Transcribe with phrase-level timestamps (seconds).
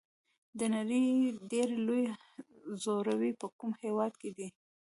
[0.59, 1.05] د نړۍ
[1.51, 2.05] ډېر لوړ
[2.83, 4.47] ځړوی په کوم هېواد کې دی؟